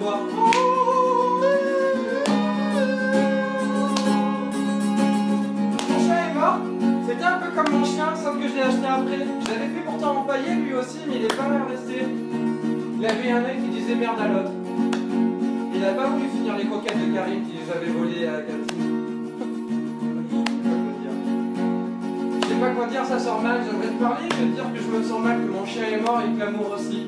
Mon 0.00 0.06
chat 6.06 6.20
est 6.30 6.34
mort. 6.34 6.58
C'était 7.08 7.24
un 7.24 7.38
peu 7.38 7.50
comme 7.50 7.72
mon 7.72 7.84
chien, 7.84 8.14
sauf 8.14 8.36
que 8.40 8.48
je 8.48 8.54
l'ai 8.54 8.62
acheté 8.62 8.86
après. 8.86 9.26
Je 9.40 9.48
l'avais 9.48 9.68
fait 9.74 9.84
pourtant 9.84 10.18
empailler 10.18 10.54
lui 10.54 10.74
aussi, 10.74 10.98
mais 11.08 11.16
il 11.16 11.24
est 11.24 11.36
pas 11.36 11.48
mal 11.48 11.62
resté. 11.68 12.06
Il 12.98 13.06
avait 13.06 13.30
un 13.30 13.44
œil 13.44 13.56
qui 13.56 13.68
disait 13.68 13.96
merde 13.96 14.20
à 14.20 14.28
l'autre. 14.28 14.52
Il 15.74 15.84
a 15.84 15.92
pas 15.92 16.06
voulu 16.06 16.28
finir 16.28 16.56
les 16.56 16.66
coquettes 16.66 16.98
de 16.98 17.14
Karim 17.14 17.42
qui 17.44 17.52
les 17.58 17.70
avait 17.70 17.90
volées 17.90 18.26
à 18.26 18.40
Catherine. 18.42 19.30
Je 22.40 22.46
sais 22.46 22.54
pas 22.60 22.70
quoi 22.70 22.86
dire, 22.86 23.04
ça 23.04 23.18
sort 23.18 23.40
mal. 23.40 23.60
J'aimerais 23.64 23.88
te 23.88 24.00
parler, 24.02 24.28
je 24.30 24.36
vais 24.36 24.50
te 24.50 24.54
dire 24.54 24.72
que 24.72 24.80
je 24.80 24.88
me 24.96 25.02
sens 25.02 25.20
mal, 25.20 25.38
que 25.38 25.50
mon 25.50 25.66
chien 25.66 25.84
est 25.92 26.00
mort 26.00 26.20
et 26.24 26.30
que 26.32 26.38
l'amour 26.38 26.72
aussi. 26.74 27.06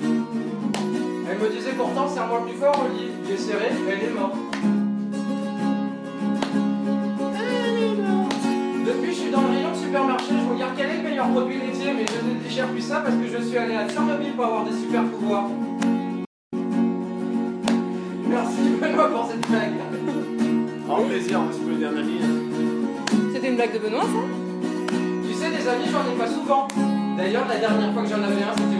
Elle 1.30 1.39
me 1.39 1.48
disait 1.48 1.75
pourtant, 1.79 2.09
serre-moi 2.09 2.45
plus 2.45 2.57
fort 2.57 2.75
au 2.84 2.89
lit. 2.93 3.11
J'ai 3.29 3.37
serré, 3.37 3.70
elle 3.89 4.09
est 4.09 4.12
morte. 4.12 4.34
Depuis, 8.84 9.12
je 9.15 9.20
suis 9.20 9.30
dans 9.30 9.43
le 9.43 9.47
rayon 9.47 9.70
de 9.70 9.77
supermarché, 9.77 10.27
je 10.30 10.53
regarde 10.53 10.73
quel 10.77 10.91
est 10.91 10.97
le 10.97 11.03
meilleur 11.09 11.29
produit 11.29 11.59
laitier, 11.59 11.93
mais 11.97 12.05
je 12.05 12.29
ne 12.29 12.34
digère 12.43 12.66
plus 12.66 12.80
ça 12.80 12.97
parce 12.97 13.15
que 13.15 13.27
je 13.29 13.43
suis 13.45 13.56
allé 13.56 13.77
à 13.77 13.89
Tchernobyl 13.89 14.33
pour 14.33 14.45
avoir 14.45 14.65
des 14.65 14.73
super 14.73 15.05
pouvoirs. 15.05 15.51
Merci 18.28 18.62
Benoît 18.81 19.09
pour 19.09 19.27
cette 19.31 19.48
blague. 19.48 19.78
Grand 20.89 21.03
plaisir, 21.05 21.42
monsieur 21.42 21.69
le 21.69 21.77
dernier. 21.77 22.20
C'était 23.33 23.51
une 23.51 23.55
blague 23.55 23.73
de 23.73 23.78
Benoît, 23.78 24.03
ça? 24.03 24.09
Tu 25.28 25.33
sais, 25.33 25.51
des 25.51 25.69
amis, 25.69 25.87
j'en 25.92 26.12
ai 26.12 26.19
pas 26.19 26.27
souvent. 26.27 26.67
D'ailleurs, 27.17 27.47
la 27.48 27.56
dernière 27.56 27.92
fois 27.92 28.03
que 28.03 28.09
j'en 28.09 28.17
avais 28.17 28.42
un, 28.42 28.55
c'était 28.56 28.80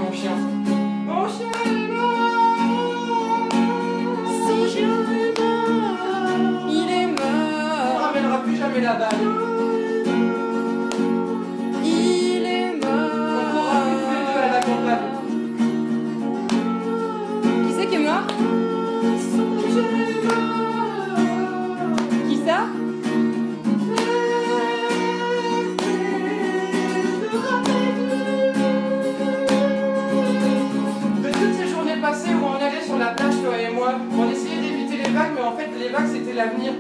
allait 32.63 32.85
sur 32.85 32.99
la 32.99 33.09
plage, 33.09 33.35
toi 33.43 33.61
et 33.61 33.73
moi, 33.73 33.95
on 34.19 34.31
essayait 34.31 34.61
d'éviter 34.61 34.97
les 35.05 35.11
vagues, 35.11 35.33
mais 35.35 35.43
en 35.43 35.57
fait, 35.57 35.69
les 35.79 35.89
vagues 35.89 36.09
c'était 36.13 36.35
l'avenir. 36.35 36.73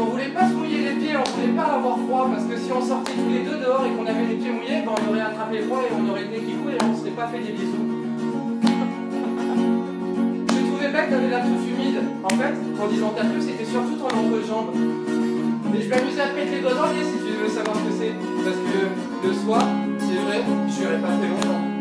On 0.00 0.04
voulait 0.04 0.28
pas 0.28 0.48
se 0.48 0.54
mouiller 0.54 0.90
les 0.90 0.94
pieds, 0.94 1.16
on 1.16 1.24
voulait 1.28 1.56
pas 1.56 1.74
avoir 1.74 1.98
froid, 1.98 2.30
parce 2.30 2.44
que 2.44 2.56
si 2.56 2.70
on 2.70 2.80
sortait 2.80 3.12
tous 3.18 3.30
les 3.34 3.40
deux 3.40 3.58
dehors 3.58 3.84
et 3.84 3.90
qu'on 3.90 4.06
avait 4.06 4.26
les 4.30 4.36
pieds 4.36 4.52
mouillés, 4.52 4.82
ben 4.86 4.94
on 4.94 5.10
aurait 5.10 5.22
attrapé 5.22 5.58
froid 5.62 5.82
et 5.82 5.90
on 5.90 6.08
aurait 6.08 6.22
le 6.22 6.38
qui 6.38 6.52
et 6.54 6.78
on 6.86 6.94
serait 6.96 7.10
pas 7.18 7.26
fait 7.26 7.40
des 7.40 7.50
bisous. 7.50 7.82
Je 10.54 10.70
trouvais 10.70 10.92
pas 10.92 11.02
que 11.02 11.10
t'avais 11.10 11.30
la 11.30 11.40
truffe 11.40 11.66
humide. 11.66 11.98
En 12.22 12.28
fait, 12.30 12.54
en 12.80 12.86
disant 12.86 13.10
ta 13.10 13.24
truffe, 13.24 13.42
c'était 13.42 13.64
surtout 13.64 13.96
ton 13.96 14.06
entrejambe. 14.06 14.70
Et 15.74 15.82
je 15.82 15.88
m'amusais 15.90 16.22
à 16.22 16.28
te 16.28 16.34
mettre 16.36 16.52
les 16.52 16.60
doigts 16.60 16.74
dans 16.74 16.94
si 16.94 17.18
tu 17.18 17.32
veux 17.34 17.48
savoir 17.48 17.74
ce 17.76 17.82
que 17.82 17.94
c'est. 17.98 18.14
Parce 18.44 18.56
que 18.56 19.26
le 19.26 19.32
soir, 19.34 19.66
c'est 19.98 20.20
vrai, 20.22 20.46
je 20.46 20.78
lui 20.78 21.02
pas 21.02 21.10
fait 21.18 21.28
longtemps. 21.28 21.77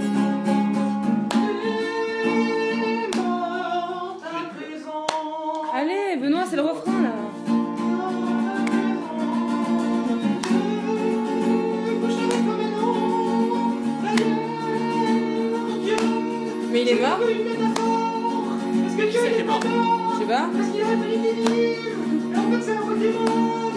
Mais 16.77 16.83
il 16.83 16.89
est 16.89 17.01
mort 17.01 17.19
Est-ce 17.23 18.97
que 18.97 19.05
tu 19.11 19.17
est 19.17 19.43
mort? 19.43 19.59
Je 19.63 20.19
sais 20.19 20.27
pas. 20.27 20.47
Parce 20.55 20.69
qu'il 20.69 20.83
aurait 20.83 20.97
fallu 20.97 21.15
livres 21.15 21.51
Et 21.51 22.37
en 22.37 22.51
fait, 22.51 22.61
c'est 22.61 22.73
un 22.73 22.81
Pokémon 22.85 23.71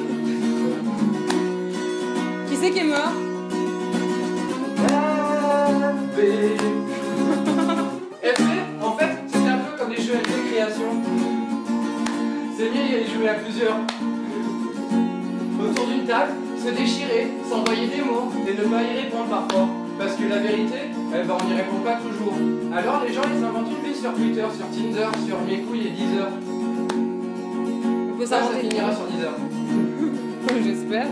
Qui 2.46 2.56
c'est 2.56 2.70
qui 2.72 2.78
est 2.78 2.84
mort? 2.84 3.12
FB, 8.22 8.42
en 8.82 8.92
fait, 8.92 9.12
c'est 9.28 9.48
un 9.48 9.56
peu 9.56 9.78
comme 9.78 9.92
les 9.92 10.02
jeux 10.02 10.16
FB 10.16 10.52
création. 10.52 10.90
C'est 12.54 12.64
mieux 12.64 12.96
aller 12.96 13.06
jouer 13.06 13.28
à 13.30 13.34
plusieurs. 13.34 13.78
Autour 15.58 15.86
d'une 15.86 16.04
table, 16.04 16.32
se 16.62 16.68
déchirer, 16.68 17.28
s'envoyer 17.48 17.86
des 17.86 18.02
mots 18.02 18.30
et 18.46 18.52
ne 18.52 18.64
pas 18.68 18.82
y 18.82 19.04
répondre 19.04 19.30
parfois. 19.30 19.89
Parce 20.00 20.16
que 20.16 20.24
la 20.30 20.38
vérité, 20.38 20.78
eh 20.88 21.26
ben, 21.26 21.36
on 21.38 21.44
n'y 21.46 21.52
répond 21.52 21.80
pas 21.84 21.96
toujours. 21.96 22.32
Alors 22.74 23.04
les 23.06 23.12
gens, 23.12 23.20
ils 23.36 23.44
inventent 23.44 23.68
une 23.68 23.86
vie 23.86 23.94
sur 23.94 24.14
Twitter, 24.14 24.46
sur 24.56 24.70
Tinder, 24.70 25.08
sur 25.26 25.42
mes 25.42 25.58
couilles 25.58 25.88
et 25.88 25.90
Deezer. 25.90 26.28
On 28.10 28.16
peut 28.16 28.24
Ça, 28.24 28.38
ça 28.40 28.58
finira 28.58 28.94
sur 28.94 29.04
Deezer. 29.04 29.32
J'espère. 30.64 31.06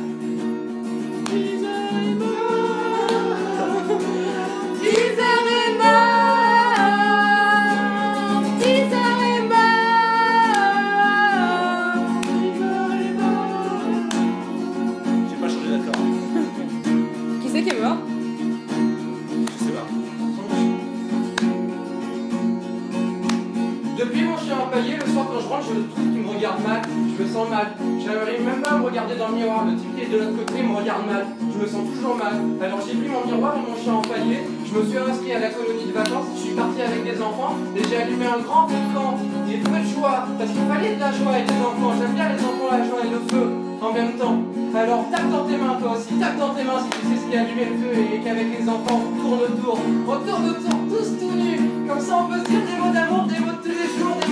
Le 24.76 25.12
soir 25.12 25.26
quand 25.32 25.40
je 25.40 25.48
rentre, 25.48 25.64
je 25.64 25.80
trouve 25.80 26.12
qu'il 26.12 26.22
me 26.22 26.28
regarde 26.28 26.60
mal. 26.66 26.82
Je 26.84 27.22
me 27.22 27.28
sens 27.28 27.48
mal. 27.48 27.72
J'arrive 28.04 28.44
même 28.44 28.60
pas 28.62 28.72
à 28.72 28.78
me 28.78 28.84
regarder 28.84 29.16
dans 29.16 29.28
le 29.28 29.36
miroir. 29.36 29.64
Le 29.64 29.76
type 29.76 29.96
qui 29.96 30.02
est 30.02 30.12
de 30.12 30.18
l'autre 30.18 30.36
côté 30.44 30.62
me 30.62 30.76
regarde 30.76 31.06
mal. 31.06 31.24
Je 31.40 31.58
me 31.58 31.66
sens 31.66 31.84
toujours 31.88 32.16
mal. 32.16 32.36
Alors 32.60 32.80
j'ai 32.84 32.94
pris 32.94 33.08
mon 33.08 33.24
miroir 33.24 33.56
et 33.56 33.62
mon 33.64 33.76
chien 33.76 33.94
empaillé. 33.94 34.44
Je 34.66 34.72
me 34.76 34.84
suis 34.84 34.98
inscrit 34.98 35.32
à 35.32 35.40
la 35.40 35.50
colonie 35.50 35.88
de 35.88 35.92
vacances. 35.92 36.28
Je 36.36 36.40
suis 36.40 36.54
parti 36.54 36.80
avec 36.82 37.02
des 37.04 37.18
enfants 37.22 37.56
et 37.76 37.82
j'ai 37.88 37.96
allumé 37.96 38.26
un 38.26 38.40
grand 38.44 38.68
camp. 38.68 39.16
Des 39.48 39.58
feux 39.58 39.80
de 39.80 39.88
joie. 39.88 40.28
Parce 40.36 40.50
qu'il 40.50 40.66
fallait 40.68 40.94
de 40.96 41.00
la 41.00 41.12
joie 41.12 41.32
avec 41.32 41.46
les 41.48 41.60
enfants. 41.64 41.92
J'aime 41.96 42.14
bien 42.14 42.28
les 42.28 42.40
enfants, 42.44 42.68
la 42.70 42.84
joie 42.84 43.00
et 43.04 43.10
le 43.10 43.20
feu 43.24 43.68
en 43.80 43.92
même 43.92 44.12
temps. 44.18 44.38
Alors 44.74 45.06
tape 45.10 45.30
dans 45.30 45.44
tes 45.44 45.56
mains 45.56 45.76
toi 45.80 45.96
aussi. 45.96 46.14
Tape 46.18 46.38
dans 46.38 46.54
tes 46.54 46.64
mains 46.64 46.82
si 46.82 46.90
tu 46.90 47.06
sais 47.06 47.20
ce 47.20 47.30
qui 47.30 47.36
a 47.36 47.40
allumé 47.40 47.64
le 47.64 47.76
feu 47.78 47.92
et 48.14 48.20
qu'avec 48.20 48.46
les 48.58 48.68
enfants 48.68 49.00
on 49.00 49.10
tourne 49.16 49.40
autour. 49.48 49.78
On 50.06 50.16
tourne 50.26 50.46
autour, 50.50 50.78
tous 50.90 51.18
tout 51.18 51.34
nus. 51.34 51.60
Comme 51.88 52.00
ça 52.00 52.18
on 52.22 52.28
peut 52.28 52.38
se 52.38 52.50
dire 52.50 52.60
des 52.66 52.76
mots 52.76 52.92
d'amour, 52.92 53.24
des 53.24 53.38
mots 53.38 53.56
de 53.56 53.62
tous 53.62 53.74
les 53.74 53.90
jours, 53.96 54.16
des 54.20 54.27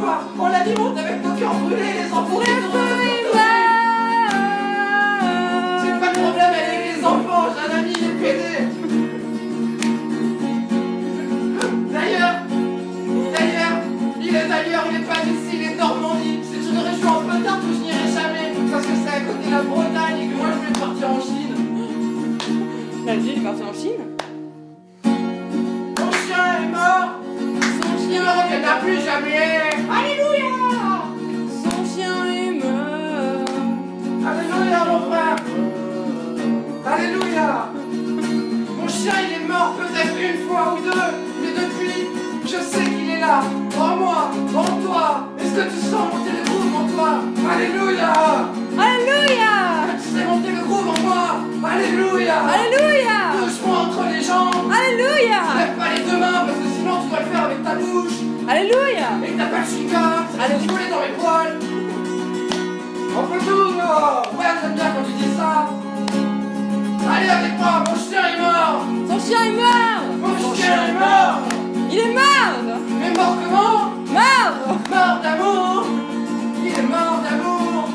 joie. 0.00 0.20
On 0.38 0.48
l'alimente 0.48 0.98
avec 0.98 1.24
nos 1.24 1.34
cœurs 1.34 1.54
brûlés, 1.54 1.92
les 1.98 2.10
autour. 2.12 2.42
J'ai 5.80 5.94
pas 6.00 6.08
de 6.08 6.18
problème 6.18 6.52
avec 6.54 6.96
les 6.96 7.04
enfants, 7.04 7.46
j'ai 7.54 7.62
un 7.64 7.78
ami, 7.78 7.92
il 7.96 8.04
est 8.04 8.18
pédé. 8.20 8.54
D'ailleurs, 11.92 12.36
d'ailleurs, 13.34 13.78
il 14.20 14.28
est 14.28 14.48
d'ailleurs, 14.48 14.84
il 14.90 14.96
est 14.96 15.06
pas 15.06 15.20
d'ici, 15.24 15.52
il 15.54 15.62
est 15.62 15.76
Normandie. 15.76 16.38
C'est 16.42 16.62
une 16.70 16.78
région 16.78 17.10
un 17.10 17.22
peu 17.22 17.38
tard 17.44 17.58
où 17.62 17.72
je 17.74 17.80
n'irai 17.80 18.06
jamais. 18.14 18.46
Parce 18.70 18.86
que 18.86 18.92
c'est 19.04 19.14
à 19.16 19.20
côté 19.20 19.46
de 19.46 19.50
la 19.50 19.62
Bretagne 19.62 20.18
et 20.22 20.28
que 20.28 20.36
moi 20.36 20.48
je 20.52 20.58
vais 20.66 20.74
partir 20.78 21.10
en 21.10 21.20
Chine. 21.20 21.54
La 23.06 23.14
vie 23.16 23.32
il 23.36 23.38
est 23.38 23.44
parti 23.44 23.62
en 23.62 23.72
Chine? 23.72 24.04
Mon 25.04 26.10
chien 26.12 26.44
est 26.62 26.70
mort, 26.70 27.10
Son 27.80 27.94
chien 27.98 28.20
ne 28.20 28.26
reviendra 28.42 28.74
plus 28.80 29.00
jamais. 29.00 29.67
Là, 43.28 43.42
en 43.78 43.96
moi, 43.96 44.30
en 44.54 44.68
toi. 44.82 45.28
Est-ce 45.38 45.54
que 45.56 45.64
tu 45.72 45.80
sens 45.90 46.04
monter 46.12 46.32
le 46.36 46.42
groove 46.48 46.74
en 46.80 46.86
toi? 46.92 47.10
Alléluia. 47.52 48.12
Alléluia. 48.86 49.54
Tu 50.00 50.08
sais 50.14 50.24
monter 50.24 50.52
le 50.56 50.62
groove 50.66 50.88
en 50.88 51.00
moi 51.06 51.24
Alléluia. 51.70 52.36
Alléluia. 52.54 53.18
Touche-moi 53.36 53.76
entre 53.84 54.02
les 54.12 54.22
jambes 54.22 54.72
Alléluia. 54.78 55.40
Lève 55.58 55.76
pas 55.76 55.90
les 55.94 56.02
deux 56.08 56.18
mains 56.18 56.42
parce 56.46 56.58
que 56.62 56.68
sinon 56.76 56.94
tu 57.02 57.08
dois 57.10 57.20
le 57.20 57.30
faire 57.32 57.44
avec 57.44 57.62
ta 57.62 57.74
bouche. 57.74 58.18
Alléluia. 58.48 59.08
Et 59.22 59.30
que 59.32 59.38
t'as 59.38 59.50
pas 59.52 59.60
le 59.62 59.68
chewing-gum, 59.70 60.18
ça 60.30 60.38
va 60.38 60.48
dans 60.92 61.02
mes 61.04 61.14
poils. 61.18 61.58
On 63.18 63.22
peut 63.26 63.44
tout 63.44 64.38
Ouais 64.38 64.52
j'aime 64.62 64.74
bien 64.74 64.88
quand 64.94 65.04
tu 65.04 65.12
dis 65.20 65.36
ça. 65.36 65.68
Allez 67.10 67.30
avec 67.30 67.58
moi, 67.58 67.84
mon 67.86 67.96
chien 67.96 68.22
est 68.22 68.40
mort 68.40 68.84
Son 69.08 69.18
chien 69.26 69.44
est 69.44 69.56
mort 69.56 70.02
Mon 70.20 70.54
chien 70.54 70.88
est 70.88 70.92
mort 70.92 71.40
Il 71.90 71.98
est 71.98 72.12
mort 72.12 72.27
Mort 73.36 73.92
Mort 74.90 75.20
d'amour 75.22 75.86
Il 76.64 76.72
est 76.72 76.82
mort 76.82 77.20
d'amour 77.22 77.88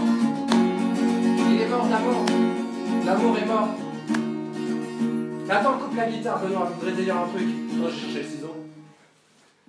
Il 1.49 1.61
est 1.61 1.67
mort 1.67 1.87
d'amour 1.87 2.25
L'amour 3.05 3.37
est 3.37 3.45
mort 3.45 3.69
Attends, 5.49 5.77
coupe 5.77 5.95
la 5.95 6.07
guitare, 6.09 6.39
Benoît, 6.39 6.67
je 6.67 6.79
voudrais 6.79 6.97
te 6.97 7.01
dire 7.05 7.15
un 7.15 7.27
truc. 7.27 7.45
Moi, 7.73 7.89
j'ai 7.93 7.99
cherché 7.99 8.23
le 8.23 8.27
ciseau. 8.27 8.55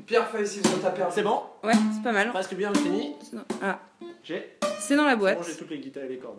Pierre, 0.06 0.26
feuille, 0.28 0.46
ciseau, 0.46 0.70
t'as 0.80 0.90
perdu. 0.90 1.12
C'est 1.14 1.22
bon? 1.22 1.40
Ouais, 1.62 1.74
c'est 1.94 2.02
pas 2.02 2.12
mal. 2.12 2.30
Presque 2.30 2.54
bien, 2.54 2.72
fini. 2.72 3.16
Ah, 3.62 3.80
J'ai. 4.22 4.56
c'est 4.78 4.96
dans 4.96 5.04
la 5.04 5.16
boîte. 5.16 5.44
J'ai 5.46 5.56
toutes 5.56 5.68
les 5.70 5.78
guitares 5.80 6.04
et 6.04 6.08
les 6.08 6.16
cordes. 6.16 6.32